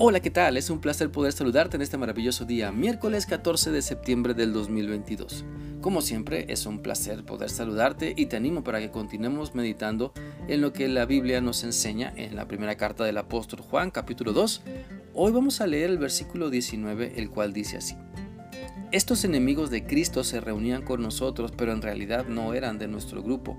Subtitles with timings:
[0.00, 0.56] Hola, ¿qué tal?
[0.56, 5.44] Es un placer poder saludarte en este maravilloso día, miércoles 14 de septiembre del 2022.
[5.80, 10.12] Como siempre, es un placer poder saludarte y te animo para que continuemos meditando
[10.46, 14.32] en lo que la Biblia nos enseña en la primera carta del apóstol Juan, capítulo
[14.32, 14.62] 2.
[15.14, 17.96] Hoy vamos a leer el versículo 19, el cual dice así.
[18.92, 23.20] Estos enemigos de Cristo se reunían con nosotros, pero en realidad no eran de nuestro
[23.20, 23.58] grupo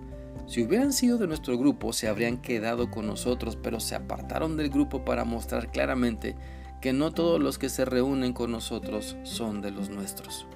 [0.50, 4.72] si hubieran sido de nuestro grupo, se habrían quedado con nosotros, pero se apartaron del
[4.72, 6.36] grupo para mostrar claramente
[6.82, 10.48] que no todos los que se reúnen con nosotros son de los nuestros.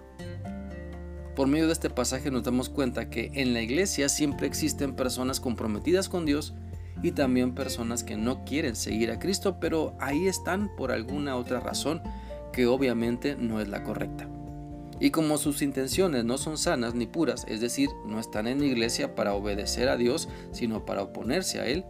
[1.36, 5.40] Por medio de este pasaje nos damos cuenta que en la iglesia siempre existen personas
[5.40, 6.56] comprometidas con Dios
[7.04, 11.60] y también personas que no quieren seguir a Cristo, pero ahí están por alguna otra
[11.60, 12.02] razón
[12.52, 14.28] que obviamente no es la correcta.
[15.00, 18.66] Y como sus intenciones no son sanas ni puras, es decir, no están en la
[18.66, 21.86] iglesia para obedecer a Dios, sino para oponerse a Él,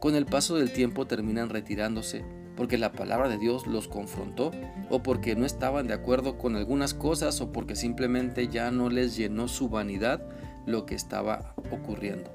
[0.00, 2.24] con el paso del tiempo terminan retirándose
[2.60, 4.50] porque la palabra de Dios los confrontó
[4.90, 9.16] o porque no estaban de acuerdo con algunas cosas o porque simplemente ya no les
[9.16, 10.20] llenó su vanidad
[10.66, 12.30] lo que estaba ocurriendo.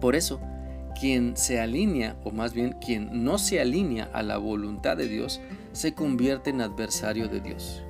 [0.00, 0.40] Por eso,
[0.98, 5.42] quien se alinea, o más bien quien no se alinea a la voluntad de Dios,
[5.72, 7.84] se convierte en adversario de Dios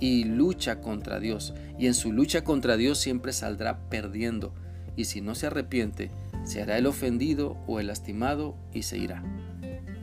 [0.00, 1.54] y lucha contra Dios.
[1.78, 4.52] Y en su lucha contra Dios siempre saldrá perdiendo.
[4.96, 6.10] Y si no se arrepiente,
[6.44, 9.22] se hará el ofendido o el lastimado y se irá.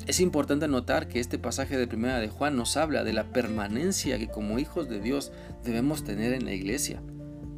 [0.05, 4.17] Es importante notar que este pasaje de Primera de Juan nos habla de la permanencia
[4.17, 5.33] que como hijos de Dios
[5.65, 7.01] debemos tener en la iglesia.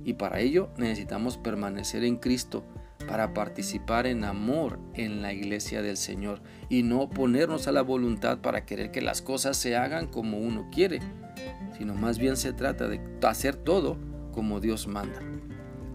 [0.03, 2.65] Y para ello necesitamos permanecer en Cristo
[3.07, 8.39] para participar en amor en la iglesia del Señor y no oponernos a la voluntad
[8.39, 10.99] para querer que las cosas se hagan como uno quiere,
[11.77, 13.97] sino más bien se trata de hacer todo
[14.33, 15.19] como Dios manda.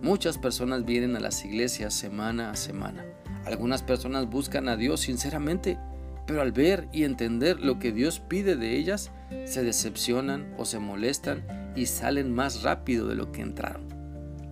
[0.03, 3.05] Muchas personas vienen a las iglesias semana a semana.
[3.47, 5.79] Algunas personas buscan a Dios sinceramente,
[6.27, 9.11] pero al ver y entender lo que Dios pide de ellas,
[9.45, 13.85] se decepcionan o se molestan y salen más rápido de lo que entraron.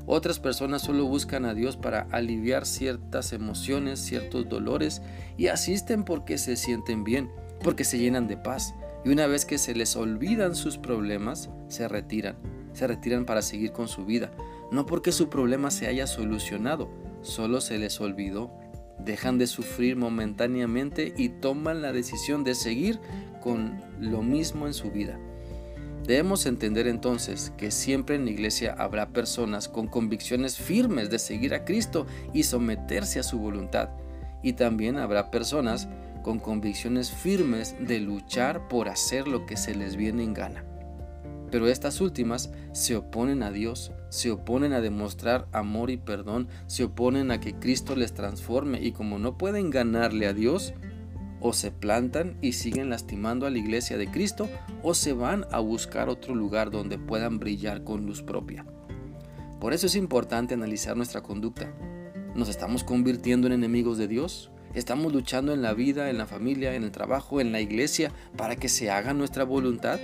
[0.06, 5.00] Otras personas solo buscan a Dios para aliviar ciertas emociones, ciertos dolores
[5.36, 7.30] y asisten porque se sienten bien,
[7.62, 8.74] porque se llenan de paz,
[9.04, 12.36] y una vez que se les olvidan sus problemas, se retiran.
[12.72, 14.30] Se retiran para seguir con su vida.
[14.70, 16.88] No porque su problema se haya solucionado,
[17.22, 18.52] solo se les olvidó.
[18.98, 23.00] Dejan de sufrir momentáneamente y toman la decisión de seguir
[23.40, 25.18] con lo mismo en su vida.
[26.06, 31.54] Debemos entender entonces que siempre en la iglesia habrá personas con convicciones firmes de seguir
[31.54, 33.90] a Cristo y someterse a su voluntad.
[34.42, 35.88] Y también habrá personas
[36.22, 40.64] con convicciones firmes de luchar por hacer lo que se les viene en gana.
[41.50, 46.84] Pero estas últimas se oponen a Dios, se oponen a demostrar amor y perdón, se
[46.84, 50.72] oponen a que Cristo les transforme y como no pueden ganarle a Dios,
[51.42, 54.48] o se plantan y siguen lastimando a la iglesia de Cristo,
[54.82, 58.64] o se van a buscar otro lugar donde puedan brillar con luz propia.
[59.60, 61.72] Por eso es importante analizar nuestra conducta.
[62.34, 64.50] ¿Nos estamos convirtiendo en enemigos de Dios?
[64.74, 68.56] Estamos luchando en la vida, en la familia, en el trabajo, en la iglesia, para
[68.56, 70.00] que se haga nuestra voluntad.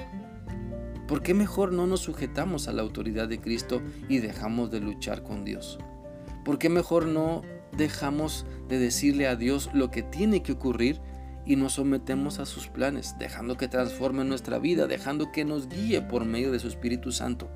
[1.07, 3.81] ¿Por qué mejor no nos sujetamos a la autoridad de Cristo
[4.11, 5.79] y dejamos de luchar con Dios?
[6.45, 7.41] ¿Por qué mejor no
[7.79, 11.01] dejamos de decirle a Dios lo que tiene que ocurrir
[11.47, 16.03] y nos sometemos a sus planes, dejando que transforme nuestra vida, dejando que nos guíe
[16.03, 17.49] por medio de su Espíritu Santo?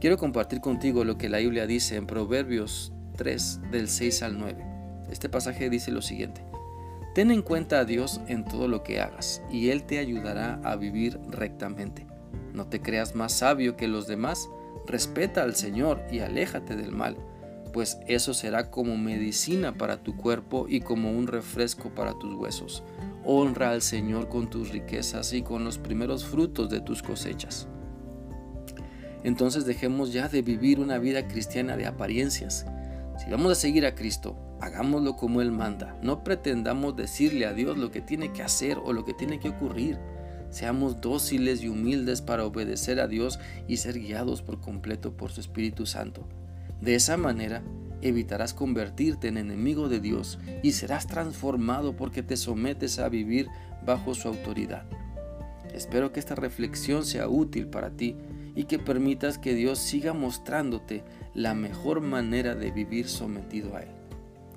[0.00, 4.77] Quiero compartir contigo lo que la Biblia dice en Proverbios 3 del 6 al 9.
[5.10, 6.42] Este pasaje dice lo siguiente.
[7.14, 10.76] Ten en cuenta a Dios en todo lo que hagas, y Él te ayudará a
[10.76, 12.06] vivir rectamente.
[12.52, 14.48] No te creas más sabio que los demás,
[14.86, 17.16] respeta al Señor y aléjate del mal,
[17.72, 22.82] pues eso será como medicina para tu cuerpo y como un refresco para tus huesos.
[23.24, 27.68] Honra al Señor con tus riquezas y con los primeros frutos de tus cosechas.
[29.24, 32.64] Entonces dejemos ya de vivir una vida cristiana de apariencias.
[33.22, 35.96] Si vamos a seguir a Cristo, Hagámoslo como Él manda.
[36.02, 39.50] No pretendamos decirle a Dios lo que tiene que hacer o lo que tiene que
[39.50, 39.98] ocurrir.
[40.50, 43.38] Seamos dóciles y humildes para obedecer a Dios
[43.68, 46.26] y ser guiados por completo por su Espíritu Santo.
[46.80, 47.62] De esa manera
[48.00, 53.48] evitarás convertirte en enemigo de Dios y serás transformado porque te sometes a vivir
[53.84, 54.84] bajo su autoridad.
[55.74, 58.16] Espero que esta reflexión sea útil para ti
[58.54, 63.97] y que permitas que Dios siga mostrándote la mejor manera de vivir sometido a Él.